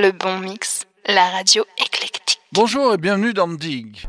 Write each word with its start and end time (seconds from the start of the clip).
Le 0.00 0.12
bon 0.12 0.38
mix, 0.38 0.86
la 1.08 1.28
radio 1.30 1.64
éclectique. 1.76 2.38
Bonjour 2.52 2.94
et 2.94 2.98
bienvenue 2.98 3.34
dans 3.34 3.48
Dig. 3.48 4.06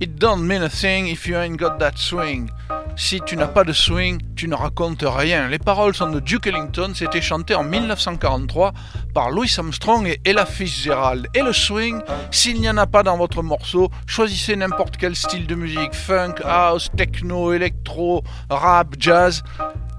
It 0.00 0.16
don't 0.16 0.40
mean 0.40 0.62
a 0.62 0.68
thing 0.68 1.06
if 1.06 1.28
you 1.28 1.36
ain't 1.36 1.56
got 1.56 1.78
that 1.78 1.92
swing. 1.94 2.50
Si 2.96 3.20
tu 3.20 3.36
n'as 3.36 3.46
pas 3.46 3.62
de 3.62 3.72
swing, 3.72 4.20
tu 4.34 4.48
ne 4.48 4.56
racontes 4.56 5.04
rien. 5.06 5.46
Les 5.46 5.60
paroles 5.60 5.94
sont 5.94 6.10
de 6.10 6.18
Duke 6.18 6.48
Ellington, 6.48 6.90
c'était 6.92 7.20
chanté 7.20 7.54
en 7.54 7.62
1943 7.62 8.72
par 9.14 9.30
Louis 9.30 9.54
Armstrong 9.56 10.08
et 10.08 10.20
Ella 10.24 10.44
Fitzgerald. 10.44 11.28
Et 11.34 11.42
le 11.42 11.52
swing, 11.52 12.00
s'il 12.32 12.60
n'y 12.60 12.68
en 12.68 12.76
a 12.76 12.88
pas 12.88 13.04
dans 13.04 13.16
votre 13.16 13.44
morceau, 13.44 13.90
choisissez 14.08 14.56
n'importe 14.56 14.96
quel 14.96 15.14
style 15.14 15.46
de 15.46 15.54
musique, 15.54 15.94
funk, 15.94 16.34
house, 16.44 16.90
techno, 16.96 17.52
électro, 17.52 18.24
rap, 18.50 18.96
jazz 18.98 19.44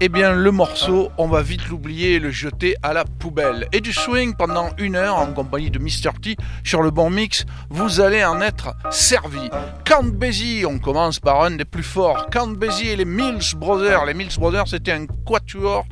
eh 0.02 0.08
bien 0.08 0.32
le 0.32 0.50
morceau, 0.50 1.10
on 1.18 1.28
va 1.28 1.42
vite 1.42 1.68
l'oublier 1.68 2.14
et 2.14 2.18
le 2.18 2.30
jeter 2.30 2.74
à 2.82 2.94
la 2.94 3.04
poubelle. 3.04 3.68
Et 3.72 3.80
du 3.80 3.92
swing 3.92 4.34
pendant 4.34 4.70
une 4.78 4.96
heure 4.96 5.16
en 5.16 5.26
compagnie 5.32 5.70
de 5.70 5.78
Mr. 5.78 6.18
T 6.22 6.36
sur 6.64 6.80
le 6.80 6.90
bon 6.90 7.10
mix, 7.10 7.44
vous 7.68 8.00
allez 8.00 8.24
en 8.24 8.40
être 8.40 8.74
servi. 8.90 9.50
Count 9.84 10.04
Basie, 10.04 10.64
on 10.66 10.78
commence 10.78 11.20
par 11.20 11.42
un 11.42 11.50
des 11.50 11.66
plus 11.66 11.82
forts. 11.82 12.30
Count 12.30 12.48
Basie 12.48 12.88
et 12.88 12.96
les 12.96 13.04
Mills 13.04 13.54
Brothers. 13.56 14.06
Les 14.06 14.14
Mills 14.14 14.38
Brothers, 14.38 14.68
c'était 14.68 14.92
un 14.92 15.04
quatuor 15.26 15.84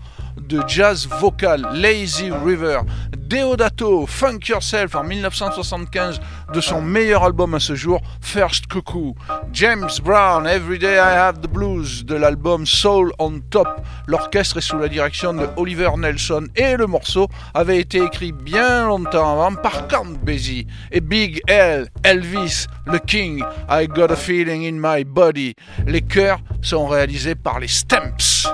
de 0.47 0.63
jazz 0.67 1.07
vocal, 1.21 1.67
Lazy 1.73 2.31
River. 2.31 2.81
Deodato, 3.29 4.07
Funk 4.07 4.49
Yourself 4.49 4.95
en 4.95 5.05
1975 5.05 6.21
de 6.55 6.61
son 6.63 6.81
meilleur 6.81 7.25
album 7.25 7.55
à 7.55 7.61
ce 7.61 7.75
jour, 7.75 8.01
First 8.23 8.69
Cuckoo. 8.69 9.15
James 9.53 9.91
Brown, 10.03 10.47
Every 10.47 10.79
Day 10.79 10.97
I 10.97 11.17
Have 11.19 11.41
the 11.41 11.47
Blues 11.47 12.07
de 12.07 12.15
l'album 12.15 12.65
Soul 12.65 13.13
on 13.19 13.41
Top. 13.51 13.69
L'orchestre 14.07 14.57
est 14.57 14.63
sous 14.63 14.79
la 14.79 14.89
direction 14.89 15.35
de 15.35 15.47
Oliver 15.57 15.91
Nelson 15.99 16.47
et 16.57 16.77
le 16.77 16.87
morceau 16.87 17.29
avait 17.53 17.79
été 17.79 18.03
écrit 18.03 18.33
bien 18.33 18.87
longtemps 18.87 19.33
avant 19.33 19.55
par 19.57 19.89
Count 19.89 20.17
Basie 20.23 20.67
et 20.91 21.01
Big 21.01 21.43
L, 21.49 21.89
Elvis, 22.05 22.67
le 22.87 22.99
King, 22.99 23.45
I 23.69 23.87
Got 23.89 24.11
a 24.11 24.17
Feeling 24.17 24.67
in 24.67 24.81
My 24.81 25.05
Body. 25.05 25.55
Les 25.87 26.01
chœurs 26.01 26.41
sont 26.63 26.87
réalisés 26.87 27.35
par 27.35 27.61
les 27.61 27.69
Stamps. 27.69 28.49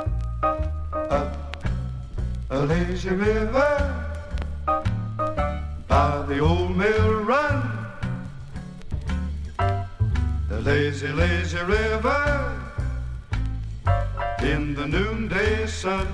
A 2.55 2.67
lazy 2.67 3.11
river 3.11 3.75
by 5.89 6.25
the 6.29 6.39
old 6.39 6.77
mill 6.77 7.15
run. 7.25 7.59
The 10.49 10.61
lazy, 10.61 11.09
lazy 11.09 11.59
river 11.59 12.23
in 14.41 14.75
the 14.75 14.87
noonday 14.87 15.67
sun. 15.67 16.07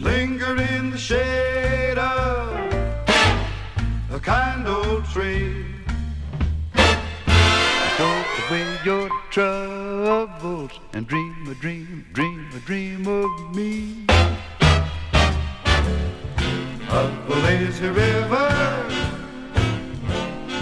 Linger 0.00 0.56
in 0.56 0.90
the 0.90 0.98
shade 0.98 1.98
of 1.98 2.48
a 4.10 4.20
kind 4.20 4.66
old 4.66 5.04
tree. 5.12 5.73
Away 8.50 8.78
your 8.84 9.08
troubles 9.30 10.72
and 10.92 11.06
dream 11.06 11.48
a 11.48 11.54
dream, 11.54 12.04
dream 12.12 12.46
a 12.54 12.58
dream 12.60 13.06
of 13.06 13.56
me. 13.56 14.04
Up 16.90 17.28
the 17.28 17.36
lazy 17.36 17.88
river 17.88 18.50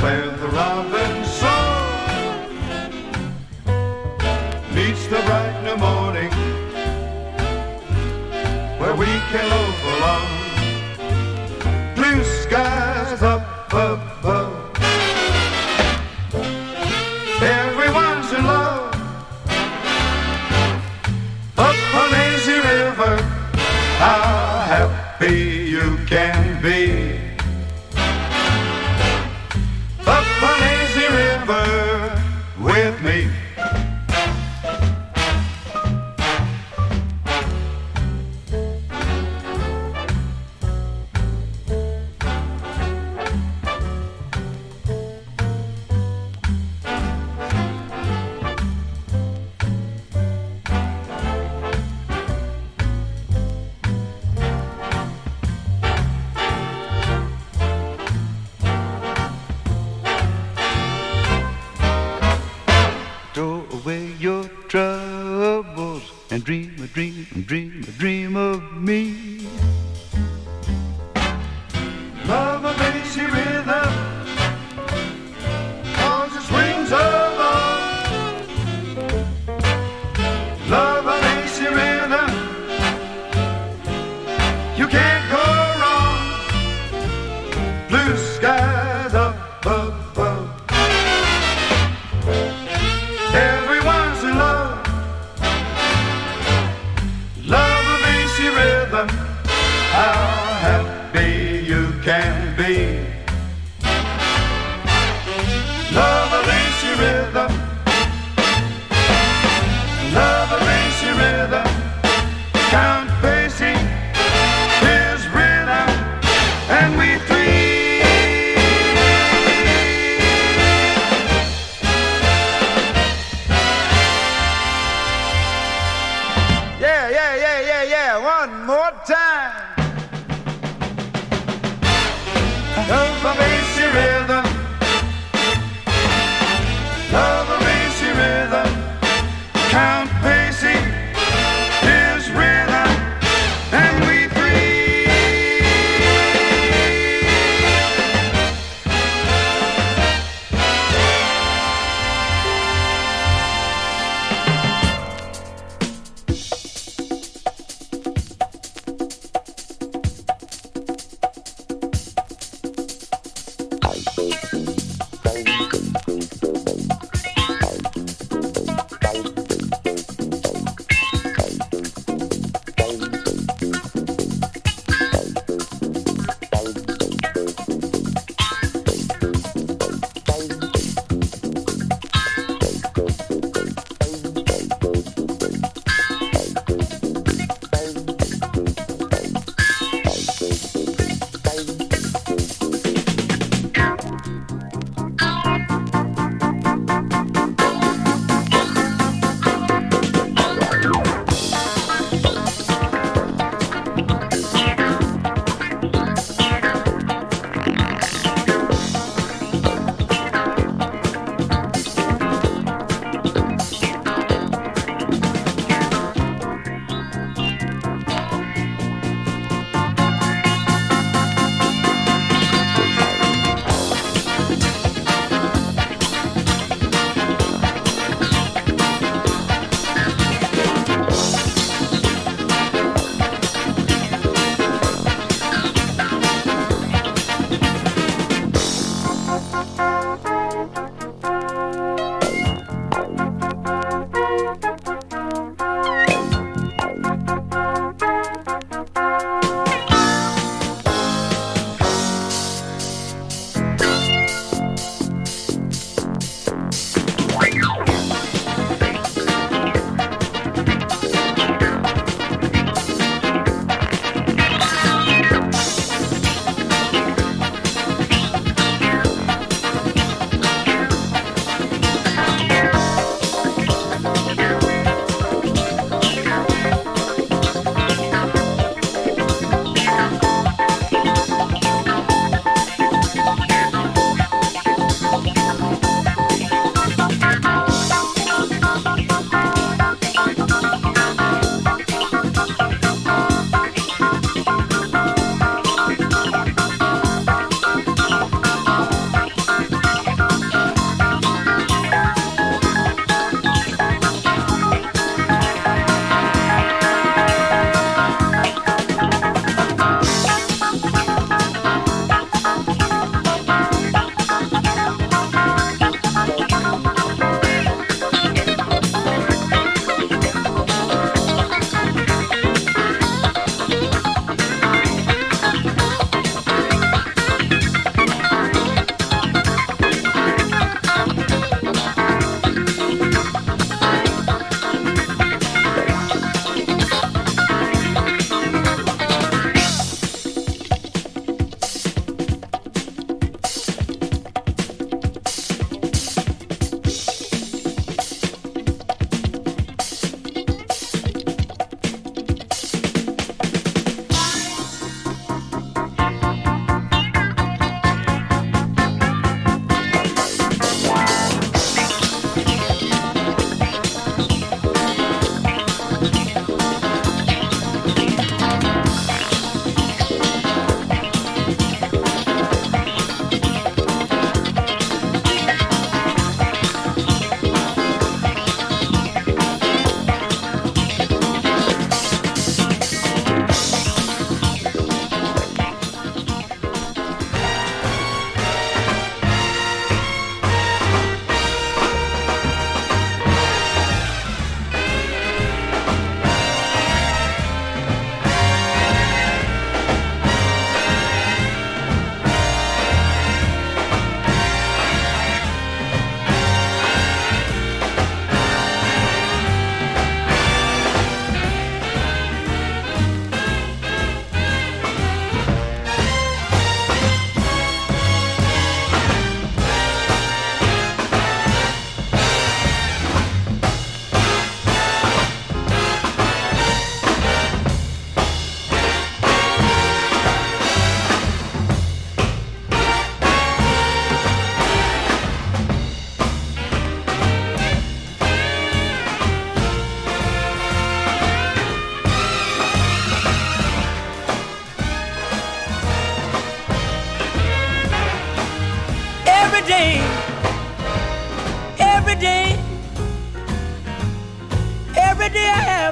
where 0.00 0.30
the 0.30 0.48
robin 0.48 1.24
song 1.24 2.50
meets 4.74 5.06
the 5.08 5.20
bright 5.26 5.62
new 5.64 5.76
morning 5.76 6.30
where 8.78 8.94
we 8.94 9.06
can 9.06 9.50
loaf 9.50 9.84
along. 9.96 10.41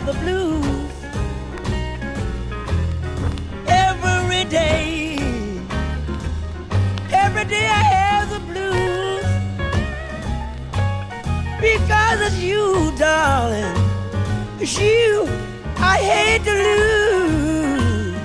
have 0.01 0.15
the 0.15 0.21
blues 0.21 0.91
every 3.67 4.45
day. 4.45 5.17
Every 7.13 7.45
day 7.45 7.67
I 7.67 7.83
have 7.97 8.31
the 8.31 8.41
blues 8.51 9.25
because 11.61 12.21
it's 12.27 12.39
you, 12.39 12.93
darling. 12.97 13.77
It's 14.61 14.79
you 14.79 15.29
I 15.77 15.99
hate 16.11 16.45
to 16.45 16.55
lose. 16.67 18.17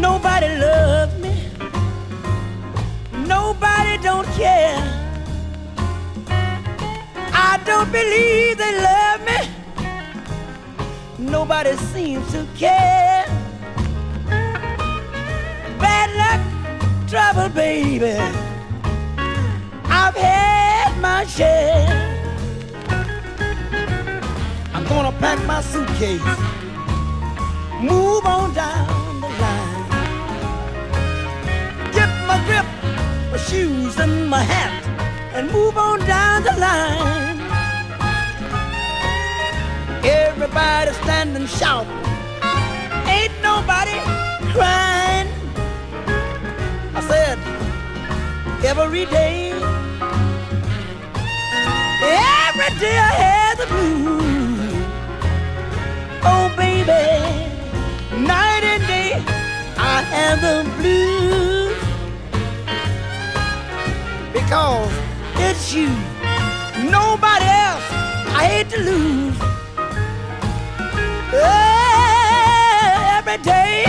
Nobody 0.00 0.48
loves 0.58 1.18
me. 1.18 1.34
Nobody 3.26 3.98
don't 3.98 4.28
care. 4.40 4.82
I 7.34 7.60
don't 7.66 7.90
believe 7.92 8.58
they 8.58 8.82
love. 8.82 8.91
Nobody 11.22 11.76
seems 11.76 12.30
to 12.32 12.44
care. 12.56 13.24
Bad 15.78 16.10
luck, 16.20 16.40
trouble, 17.08 17.48
baby. 17.54 18.18
I've 19.84 20.16
had 20.16 20.98
my 21.00 21.24
share. 21.26 21.86
I'm 24.74 24.84
gonna 24.88 25.12
pack 25.20 25.38
my 25.46 25.62
suitcase, 25.62 26.20
move 27.80 28.26
on 28.26 28.52
down 28.52 29.20
the 29.20 29.28
line, 29.42 29.88
get 31.92 32.10
my 32.26 32.42
grip, 32.46 32.66
my 33.30 33.38
shoes, 33.38 33.96
and 33.98 34.28
my 34.28 34.42
hat, 34.42 34.84
and 35.34 35.50
move 35.52 35.78
on 35.78 36.00
down 36.00 36.42
the 36.42 36.52
line. 36.58 37.31
Everybody 40.34 40.92
standing 41.04 41.46
shouting, 41.46 41.92
ain't 43.06 43.32
nobody 43.42 43.92
crying. 44.50 45.28
I 46.94 47.00
said, 47.06 47.38
every 48.64 49.04
day, 49.04 49.52
every 52.00 52.70
day 52.80 52.96
I 52.96 53.12
had 53.22 53.58
the 53.58 53.66
blues. 53.66 54.74
Oh, 56.24 56.48
baby, 56.56 57.02
night 58.24 58.64
and 58.64 58.86
day 58.86 59.12
I 59.76 60.02
have 60.14 60.40
the 60.40 60.64
blues 60.80 61.76
because 64.32 64.90
it's 65.36 65.74
you, 65.74 65.88
nobody 66.90 67.44
else. 67.44 67.86
I 68.34 68.46
hate 68.48 68.70
to 68.70 68.80
lose. 68.80 69.51
Oh, 71.34 73.16
every 73.16 73.38
day 73.42 73.84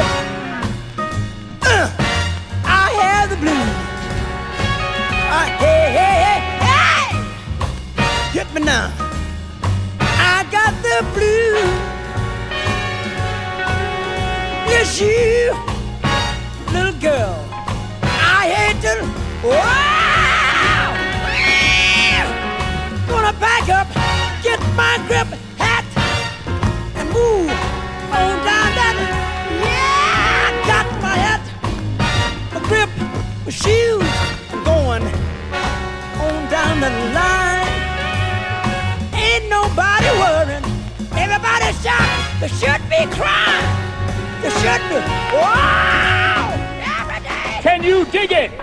uh, 1.61 1.89
I 2.63 2.89
have 3.01 3.29
the 3.29 3.35
blues. 3.35 3.69
Uh, 5.27 5.47
hey, 5.59 5.91
hey, 5.91 6.15
hey, 6.23 6.39
hey! 6.63 7.03
Hit 8.31 8.47
me 8.53 8.61
now. 8.63 8.87
I 9.99 10.45
got 10.51 10.71
the 10.87 11.03
blues. 11.11 11.67
Yes, 14.71 15.01
you, 15.01 15.53
little 16.71 16.97
girl. 17.01 17.35
I 18.03 18.47
hate 18.55 18.79
to. 18.83 18.93
Wow! 19.45 20.95
Gonna 23.09 23.33
back 23.37 23.67
up, 23.67 23.87
get 24.41 24.59
my 24.77 24.97
grip, 25.07 25.27
shoes. 33.63 34.03
Going 34.65 35.03
on 36.25 36.39
down 36.51 36.75
the 36.83 36.91
line. 37.17 37.71
Ain't 39.15 39.47
nobody 39.49 40.09
worrying. 40.23 40.65
Everybody 41.23 41.69
shout. 41.83 42.09
There 42.39 42.53
should 42.59 42.83
be 42.91 43.01
crying. 43.15 43.67
There 44.41 44.55
should 44.61 44.83
be. 44.89 44.99
Wow! 45.39 46.51
Can 47.61 47.83
you 47.83 48.05
dig 48.05 48.31
it? 48.31 48.62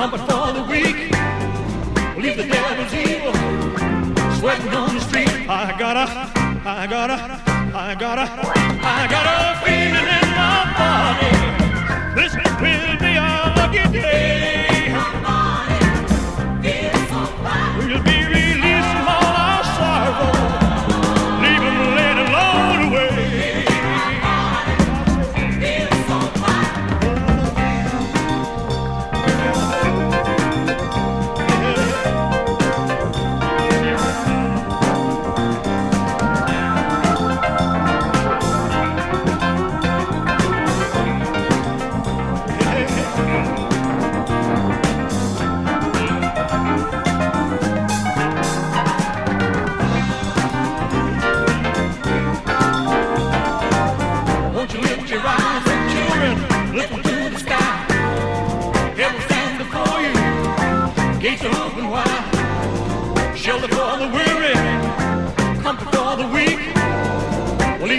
Comfort 0.00 0.20
for 0.30 0.52
the 0.52 0.62
weak. 0.70 0.96
Leave 2.16 2.36
the 2.36 2.46
devil's 2.46 2.94
evil, 2.94 3.34
sweating 4.38 4.74
on 4.74 4.94
the 4.94 5.00
street. 5.00 5.28
I 5.48 5.76
got 5.78 5.96
a, 5.96 6.06
I 6.68 6.86
got 6.86 7.10
a, 7.10 7.18
I 7.76 7.94
got 7.94 8.18
a, 8.18 8.26
I 8.82 9.06
got 9.14 9.26
a 9.26 9.64
feeling 9.64 10.08
in 10.18 10.28
my 10.40 10.58
body. 10.80 11.32
This 12.20 12.32
will 12.34 12.98
be 12.98 13.18
our 13.18 13.54
lucky 13.56 13.92
day. 13.92 14.59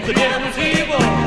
The 0.06 0.14
devil's 0.14 0.58
evil. 0.58 1.21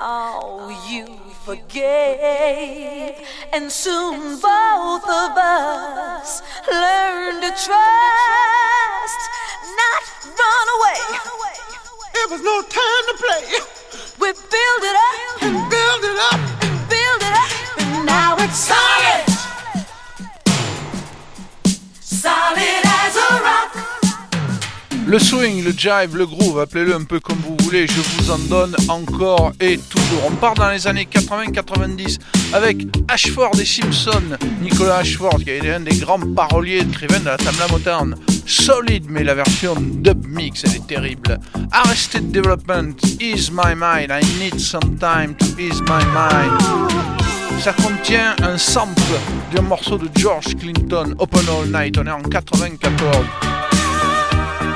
Oh, 0.00 0.68
you 0.88 1.06
forgave. 1.44 3.16
And 3.52 3.70
soon 3.70 4.40
both 4.40 5.04
of 5.04 5.36
us 5.36 6.42
learned 6.70 7.42
to 7.42 7.50
trust, 7.50 9.20
not 9.76 10.02
run 10.24 10.66
away. 10.76 11.00
It 12.14 12.30
was 12.30 12.42
no 12.42 12.62
time 12.62 13.04
to 13.10 13.14
play. 13.18 13.44
We 14.20 14.32
build 14.32 14.82
it 14.90 14.96
up 14.96 15.42
and 15.42 15.70
Build 15.70 16.04
it 16.04 16.18
up. 16.30 16.40
build 16.88 17.22
it 17.22 17.32
up, 17.32 17.50
and 17.78 18.06
now 18.06 18.36
it's 18.38 18.58
solid. 18.58 19.24
Solid 22.00 22.58
as 22.58 22.58
a 22.58 22.64
rock. 22.64 22.69
Le 25.10 25.18
swing, 25.18 25.64
le 25.64 25.72
jive, 25.72 26.16
le 26.16 26.24
groove, 26.24 26.60
appelez-le 26.60 26.94
un 26.94 27.02
peu 27.02 27.18
comme 27.18 27.38
vous 27.38 27.56
voulez, 27.64 27.88
je 27.88 28.00
vous 28.00 28.30
en 28.30 28.38
donne 28.38 28.76
encore 28.86 29.50
et 29.58 29.76
toujours. 29.76 30.22
On 30.28 30.36
part 30.36 30.54
dans 30.54 30.70
les 30.70 30.86
années 30.86 31.08
80-90 31.12 32.20
avec 32.52 32.86
Ashford 33.08 33.50
et 33.60 33.64
Simpson, 33.64 34.22
Nicolas 34.62 34.98
Ashford 34.98 35.38
qui 35.42 35.50
été 35.50 35.72
un 35.72 35.80
des 35.80 35.96
grands 35.96 36.20
paroliers 36.20 36.82
écrivains 36.82 37.18
de 37.18 37.24
la 37.24 37.36
Tamla 37.38 37.66
Motown. 37.72 38.14
Solide, 38.46 39.06
mais 39.08 39.24
la 39.24 39.34
version 39.34 39.74
dub 39.80 40.24
mix, 40.28 40.62
elle 40.62 40.76
est 40.76 40.86
terrible. 40.86 41.40
Arrested 41.72 42.30
Development, 42.30 42.94
Ease 43.20 43.50
My 43.50 43.74
Mind, 43.74 44.12
I 44.12 44.24
Need 44.38 44.60
Some 44.60 44.96
Time 45.00 45.34
to 45.34 45.46
Ease 45.60 45.80
My 45.88 46.04
Mind. 46.14 46.56
Ça 47.60 47.72
contient 47.72 48.36
un 48.44 48.56
sample 48.56 49.02
d'un 49.52 49.62
morceau 49.62 49.98
de 49.98 50.08
George 50.14 50.54
Clinton, 50.56 51.16
Open 51.18 51.46
All 51.48 51.66
Night, 51.68 51.98
on 51.98 52.06
est 52.06 52.12
en 52.12 52.22
94. 52.22 53.26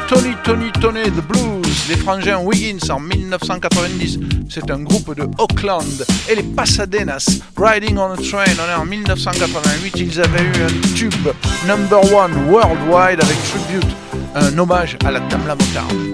Tony 0.08 0.34
Tony 0.44 0.70
Tony 0.72 1.02
The 1.10 1.22
Blues, 1.26 1.88
les 1.88 1.96
frangins 1.96 2.38
Wiggins 2.38 2.90
en 2.90 3.00
1990, 3.00 4.18
c'est 4.50 4.70
un 4.70 4.80
groupe 4.80 5.16
de 5.16 5.22
Auckland, 5.38 6.04
et 6.28 6.34
les 6.34 6.42
Pasadenas, 6.42 7.40
Riding 7.56 7.96
on 7.96 8.12
a 8.12 8.16
Train, 8.16 8.78
en 8.78 8.84
1988, 8.84 9.94
ils 9.96 10.20
avaient 10.20 10.42
eu 10.42 10.62
un 10.62 10.94
tube 10.94 11.32
number 11.66 12.00
one 12.14 12.50
worldwide 12.50 13.22
avec 13.22 13.36
Tribute, 13.44 13.96
un 14.34 14.58
hommage 14.58 14.96
à 15.04 15.10
la 15.10 15.20
Tamla 15.20 15.54
Motown. 15.54 16.13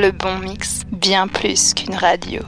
Le 0.00 0.12
bon 0.12 0.38
mix, 0.38 0.80
bien 0.90 1.28
plus 1.28 1.74
qu'une 1.74 1.94
radio. 1.94 2.40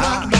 time. 0.00 0.30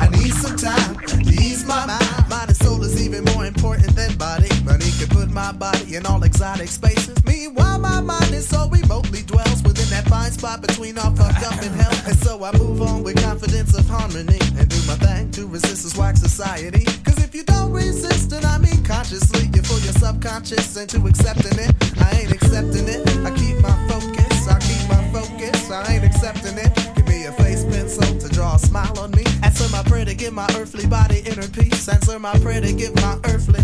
I 0.00 0.08
need 0.12 0.32
some 0.32 0.56
time 0.56 0.94
to 1.06 1.16
ease 1.20 1.64
my 1.66 1.86
mind. 1.86 2.28
Mind 2.28 2.48
and 2.48 2.56
soul 2.56 2.82
is 2.82 2.96
even 3.04 3.24
more 3.32 3.44
important 3.44 3.94
than 3.94 4.16
body. 4.16 4.48
Money 4.64 4.90
can 4.98 5.08
put 5.08 5.30
my 5.30 5.52
body 5.52 5.96
in 5.96 6.06
all 6.06 6.22
exotic 6.22 6.68
spaces. 6.68 7.16
Meanwhile, 7.24 7.78
my 7.78 8.00
mind 8.00 8.32
is 8.32 8.48
so 8.48 8.68
remotely 8.68 9.22
dwells 9.22 9.62
within 9.62 9.88
that 9.90 10.08
fine 10.08 10.32
spot 10.32 10.60
between 10.62 10.98
all 10.98 11.14
fucked 11.14 11.44
up 11.44 11.60
and 11.62 11.74
hell. 11.80 11.94
And 12.06 12.16
so 12.18 12.42
I 12.44 12.56
move 12.56 12.80
on 12.82 13.02
with 13.02 13.22
confidence 13.22 13.76
of 13.76 13.86
harmony 13.88 14.40
and 14.58 14.68
do 14.68 14.80
my 14.86 14.96
thing 15.06 15.30
to 15.32 15.46
resist 15.46 15.82
this 15.84 15.96
whack 15.96 16.16
society. 16.16 16.84
Cause 17.04 17.18
if 17.22 17.34
you 17.34 17.44
don't 17.44 17.72
resist, 17.72 18.30
then 18.30 18.44
I 18.44 18.58
mean 18.58 18.82
consciously, 18.84 19.50
you 19.54 19.62
fool 19.62 19.80
your 19.80 19.92
subconscious 19.94 20.76
into 20.76 21.06
accepting 21.06 21.58
it. 21.58 21.72
I 22.00 22.20
ain't 22.20 22.32
accepting 22.32 22.88
it. 22.88 23.02
I 23.26 23.30
keep 23.36 23.56
my 23.60 23.76
focus. 23.88 24.48
I 24.48 24.58
keep 24.60 24.82
my 24.88 25.02
focus. 25.12 25.70
I 25.70 25.94
ain't 25.94 26.04
accepting 26.04 26.56
it 26.58 26.99
your 27.30 27.46
face 27.46 27.64
pencil 27.64 28.18
to 28.18 28.28
draw 28.28 28.54
a 28.54 28.58
smile 28.58 28.98
on 28.98 29.10
me. 29.12 29.24
Answer 29.42 29.68
my 29.70 29.82
prayer 29.82 30.04
to 30.04 30.14
give 30.14 30.32
my 30.32 30.46
earthly 30.56 30.86
body 30.86 31.20
inner 31.20 31.48
peace. 31.48 31.88
Answer 31.88 32.18
my 32.18 32.36
prayer 32.38 32.60
to 32.60 32.72
give 32.72 32.94
my 32.96 33.18
earthly 33.24 33.62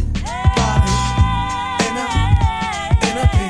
body 0.57 0.93
inner, 1.87 2.09
inner 3.09 3.29
peace. 3.33 3.46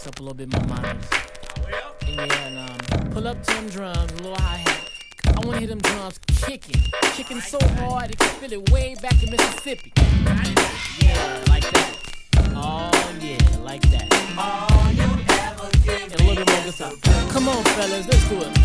this 0.00 0.06
up 0.06 0.18
a 0.18 0.22
little 0.22 0.34
bit 0.34 0.50
more 0.50 0.76
minds. 0.76 1.06
Yeah, 2.06 2.46
and 2.46 2.58
um, 2.58 3.10
pull 3.10 3.28
up 3.28 3.42
to 3.42 3.54
them 3.54 3.68
drums, 3.68 4.12
a 4.12 4.16
little 4.16 4.36
hi 4.36 4.56
hat. 4.56 4.90
I 5.26 5.46
wanna 5.46 5.58
hear 5.58 5.68
them 5.68 5.78
drums 5.78 6.18
kicking, 6.46 6.80
kicking 7.14 7.40
so 7.40 7.58
hard 7.76 8.10
it 8.10 8.18
can 8.18 8.28
feel 8.40 8.52
it 8.52 8.70
way 8.70 8.94
back 9.02 9.22
in 9.22 9.30
Mississippi. 9.30 9.92
Yeah, 9.96 11.44
like 11.48 11.70
that. 11.70 11.96
Oh 12.54 13.14
yeah, 13.20 13.58
like 13.62 13.82
that. 13.90 14.08
All 14.38 14.92
you 14.92 15.02
ever 15.28 15.70
give 15.84 16.12
and 16.12 16.20
a 16.20 16.24
little 16.24 16.44
bit 16.44 16.48
more 16.48 16.92
guitar. 16.92 17.32
Come 17.32 17.48
on, 17.48 17.62
fellas, 17.64 18.06
let's 18.06 18.28
do 18.28 18.40
it. 18.40 18.59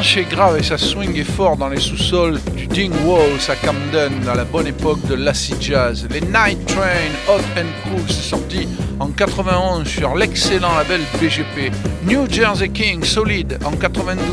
Déhanchait 0.00 0.24
grave 0.24 0.56
et 0.58 0.62
ça 0.62 0.78
swingait 0.78 1.24
fort 1.24 1.58
dans 1.58 1.68
les 1.68 1.78
sous-sols 1.78 2.40
du 2.56 2.66
Ding 2.66 2.92
Walls 3.04 3.50
à 3.50 3.56
Camden 3.56 4.26
à 4.26 4.34
la 4.34 4.44
bonne 4.44 4.66
époque 4.66 5.06
de 5.06 5.14
l'acid 5.14 5.60
jazz. 5.60 6.08
Les 6.10 6.22
Night 6.22 6.64
Train 6.64 7.12
Hot 7.28 7.42
and 7.58 7.66
Cool 7.84 8.08
sorti 8.08 8.66
en 8.98 9.08
91 9.08 9.86
sur 9.86 10.14
l'excellent 10.14 10.74
label 10.74 11.02
BGP. 11.20 11.70
New 12.06 12.26
Jersey 12.30 12.70
King 12.70 13.04
Solid 13.04 13.58
en 13.62 13.72
92. 13.72 14.24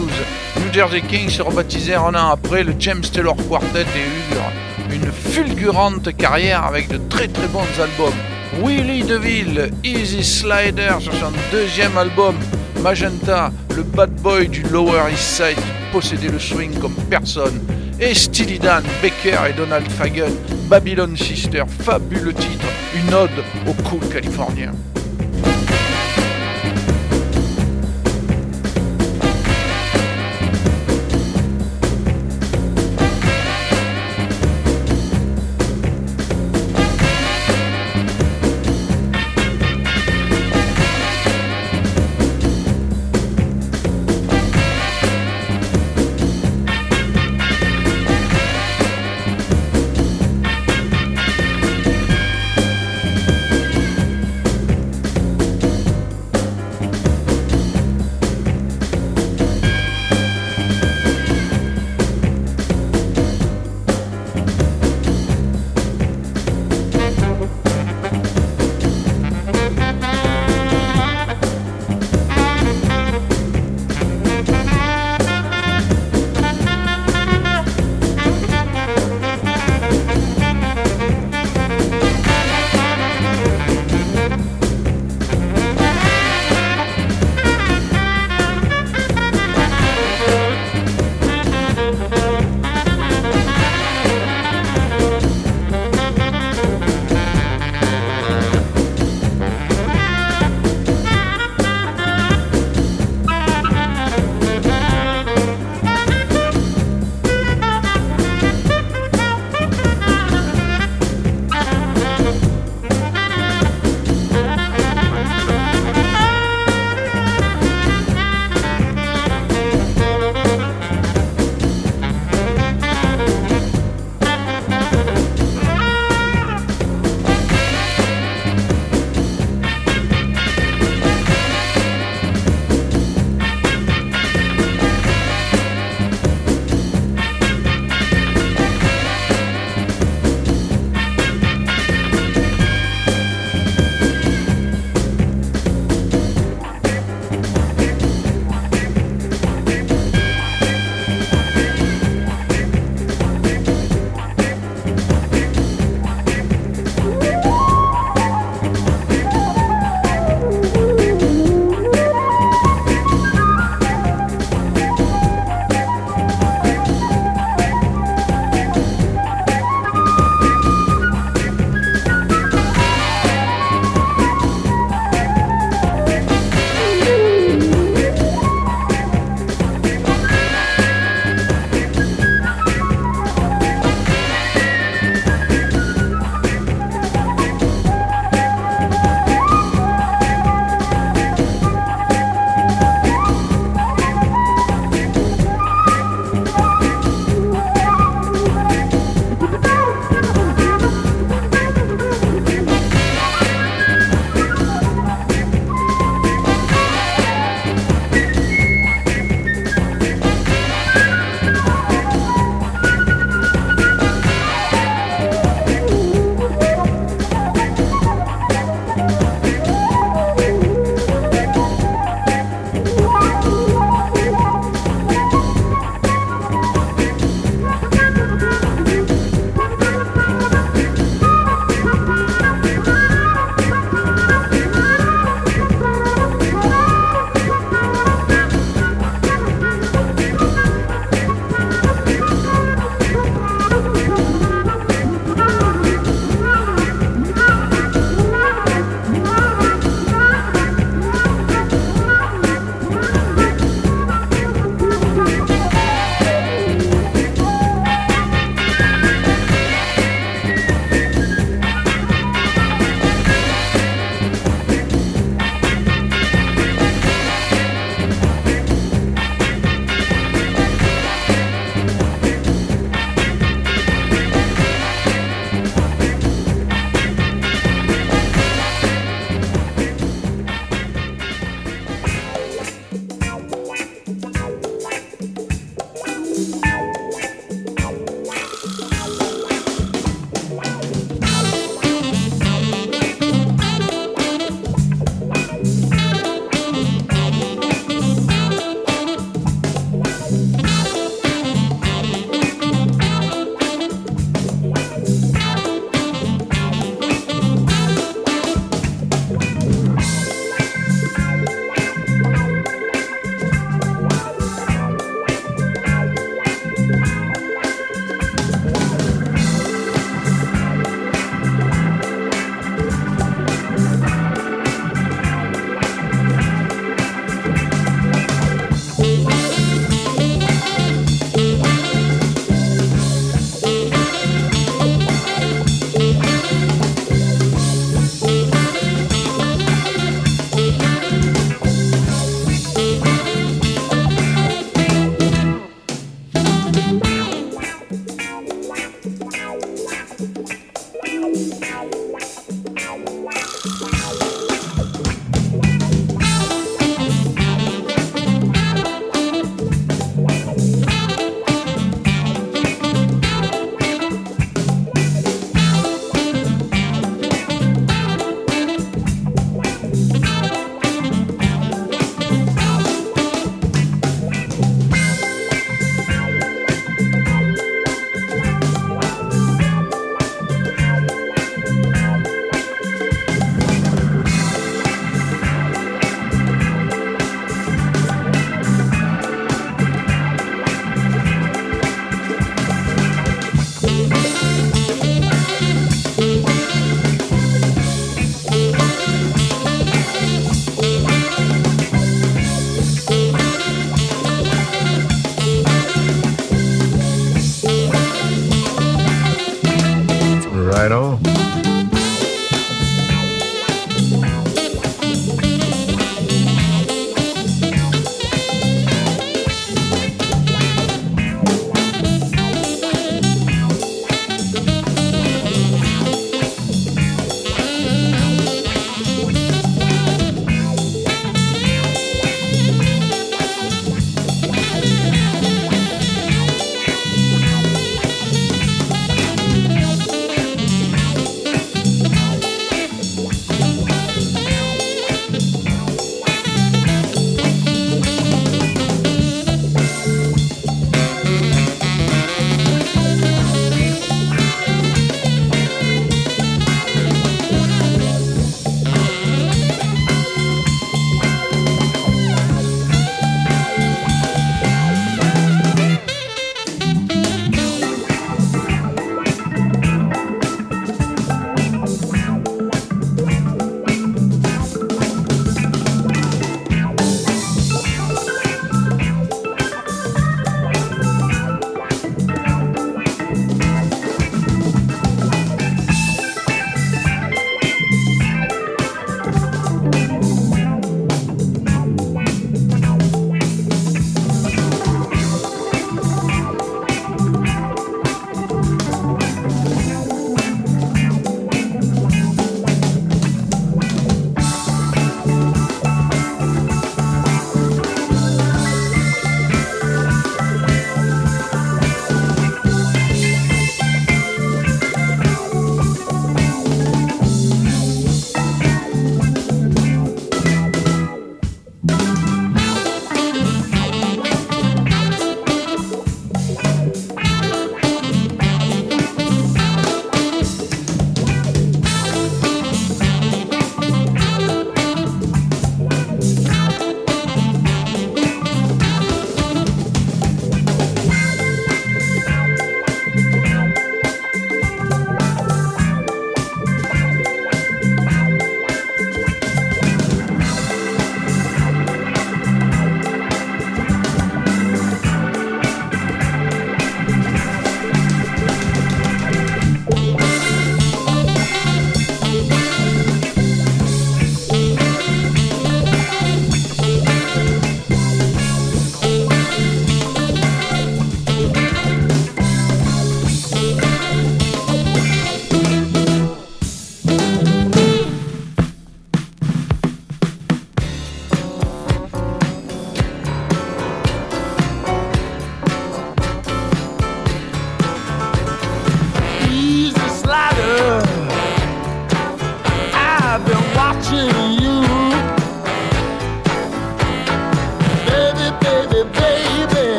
New 0.62 0.74
Jersey 0.74 1.02
King 1.02 1.30
se 1.30 1.42
rebaptisait 1.42 1.96
un 1.96 2.16
an 2.16 2.30
après 2.32 2.64
le 2.64 2.74
James 2.80 3.02
Taylor 3.02 3.36
Quartet 3.50 3.82
et 3.82 4.36
eurent 4.36 4.94
une 4.94 5.12
fulgurante 5.12 6.16
carrière 6.16 6.64
avec 6.64 6.88
de 6.88 6.98
très 7.10 7.28
très 7.28 7.48
bons 7.48 7.68
albums. 7.78 8.16
Willie 8.64 9.04
DeVille, 9.04 9.70
Easy 9.84 10.24
Slider 10.24 10.94
sur 11.00 11.14
son 11.14 11.34
deuxième 11.52 11.98
album 11.98 12.36
Magenta, 12.82 13.52
le 13.76 13.84
bad 13.84 14.12
du 14.28 14.62
Lower 14.64 15.10
East 15.10 15.38
Side 15.38 15.56
qui 15.56 15.92
possédait 15.92 16.28
le 16.28 16.38
swing 16.38 16.78
comme 16.80 16.94
personne, 17.10 17.62
et 17.98 18.14
Steely 18.14 18.60
Dan, 18.60 18.84
Becker 19.02 19.38
et 19.50 19.54
Donald 19.54 19.90
Fagen, 19.90 20.34
Babylon 20.70 21.16
Sister, 21.16 21.64
fabuleux 21.84 22.34
titre, 22.34 22.66
une 22.94 23.14
ode 23.14 23.30
au 23.66 23.74
cool 23.84 24.06
californien. 24.10 24.74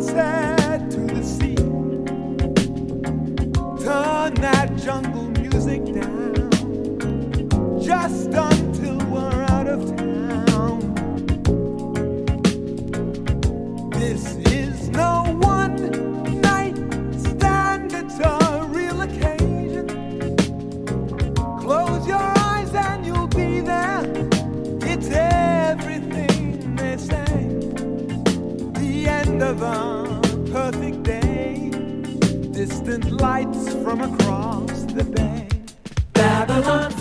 sunset 0.00 0.90
to 0.90 1.00
the 1.00 1.22
sea. 1.22 1.54
Turn 3.84 4.34
that 4.34 4.74
jungle 4.76 5.30
music 5.40 5.84
down. 5.94 6.50
Just 7.80 8.30
the 29.54 30.50
perfect 30.52 31.02
day. 31.02 31.70
Distant 32.52 33.10
lights 33.12 33.72
from 33.82 34.00
across 34.00 34.82
the 34.84 35.04
bay. 35.04 35.48
Babylon. 36.12 36.93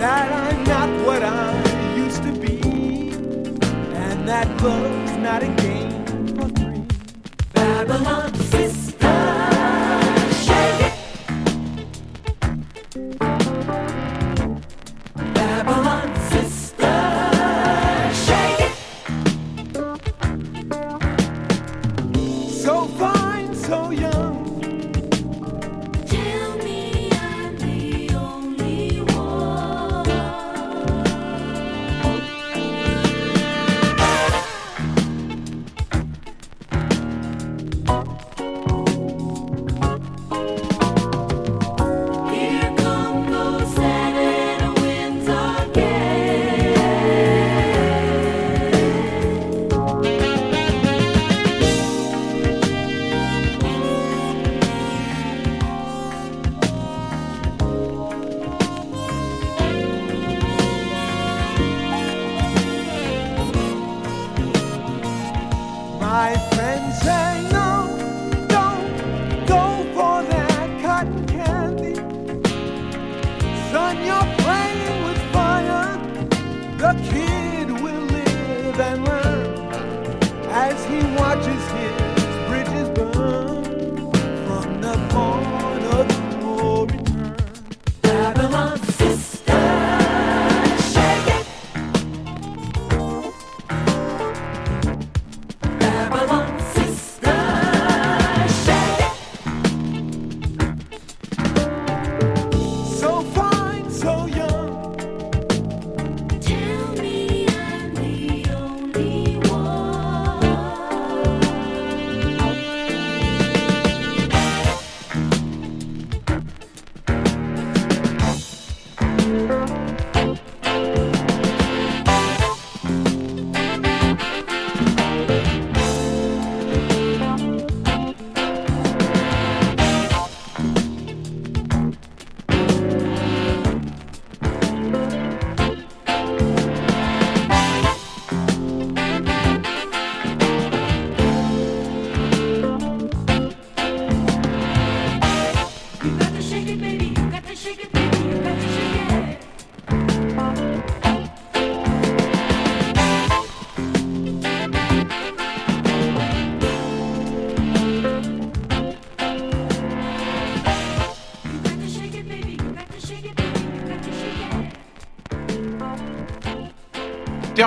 That 0.00 0.32
I'm 0.32 0.64
not 0.64 0.88
what 1.06 1.22
I 1.22 1.94
used 1.94 2.22
to 2.22 2.32
be, 2.32 2.58
and 3.94 4.26
that 4.26 4.48
love's 4.62 5.16
not 5.18 5.42
a 5.42 5.48
game 5.60 6.26
for 6.34 6.48
three. 6.48 6.86
Babylon 7.52 8.32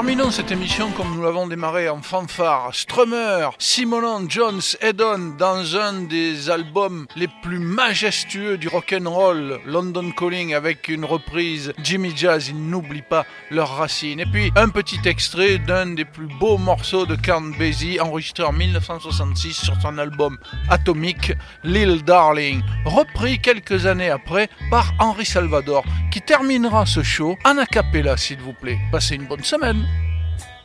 Terminons 0.04 0.32
cette 0.32 0.52
émission 0.52 0.92
comme 0.92 1.16
nous 1.16 1.24
l'avons 1.24 1.48
démarré 1.48 1.88
en 1.88 2.02
fanfare. 2.02 2.76
Strummer, 2.76 3.52
Simonon 3.58 4.26
Jones 4.28 4.60
Edon 4.82 5.36
dans 5.38 5.78
un 5.78 6.02
des 6.02 6.50
albums 6.50 7.06
les 7.16 7.30
plus 7.42 7.60
majestueux 7.60 8.58
du 8.58 8.68
rock'n'roll, 8.68 9.62
London 9.66 10.12
Calling, 10.12 10.56
avec 10.56 10.90
une 10.90 11.06
reprise 11.06 11.72
Jimmy 11.82 12.12
Jazz, 12.14 12.50
ils 12.50 12.70
n'oublient 12.70 13.02
pas 13.02 13.26
leurs 13.50 13.78
racines. 13.78 14.20
Et 14.20 14.26
puis 14.26 14.52
un 14.58 14.68
petit 14.68 15.00
extrait 15.06 15.58
d'un 15.58 15.94
des 15.94 16.04
plus 16.04 16.28
beaux 16.38 16.58
morceaux 16.58 17.06
de 17.06 17.16
Count 17.16 17.54
Basie, 17.58 18.02
enregistré 18.02 18.44
en 18.44 18.52
1966 18.52 19.54
sur 19.54 19.82
son 19.82 19.98
album 19.98 20.38
Atomic, 20.70 21.32
Lil 21.64 22.04
Darling, 22.04 22.62
repris 22.84 23.40
quelques 23.40 23.86
années 23.86 24.10
après 24.10 24.50
par 24.70 24.92
Henri 25.00 25.26
Salvador, 25.26 25.86
qui 26.12 26.22
terminera 26.22 26.86
ce 26.86 27.04
show 27.04 27.38
en 27.46 27.58
a 27.58 27.66
cappella, 27.66 28.18
s'il 28.18 28.42
vous 28.42 28.52
plaît. 28.52 28.80
Passez 28.92 29.16
une 29.16 29.28
bonne 29.28 29.46
semaine. 29.46 29.88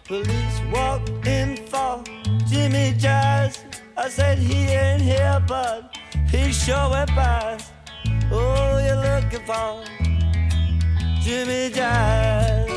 Police 0.08 0.62
walked 0.72 1.26
in 1.26 1.54
for 1.66 2.02
Jimmy 2.48 2.94
Jazz. 2.96 3.62
I 3.94 4.08
said 4.08 4.38
he 4.38 4.64
ain't 4.64 5.02
here, 5.02 5.38
but 5.46 5.94
he 6.30 6.50
sure 6.50 6.88
went 6.88 7.10
past. 7.10 7.70
Oh, 8.32 8.80
you're 8.86 8.96
looking 8.96 9.44
for 9.44 9.84
Jimmy 11.20 11.68
Jazz. 11.74 12.70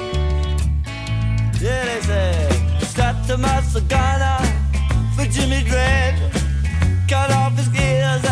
Yeah, 1.61 1.85
they 1.85 2.01
said, 2.01 2.81
strapped 2.81 3.25
to 3.27 3.37
my 3.37 3.61
cigar 3.61 4.41
for 5.15 5.23
Jimmy 5.23 5.63
Dread. 5.63 6.19
Cut 7.07 7.31
off 7.31 7.55
his 7.55 7.69
ears 7.79 8.25